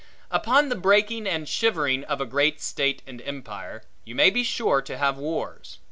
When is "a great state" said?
2.19-3.03